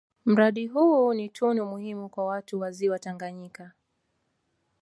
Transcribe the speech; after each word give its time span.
Mradi 0.25 0.67
huu 0.67 1.13
ni 1.13 1.29
tunu 1.29 1.65
muhimu 1.65 2.09
kwa 2.09 2.25
watu 2.25 2.59
wa 2.59 2.71
Ziwa 2.71 2.99
Tanganyika 2.99 3.71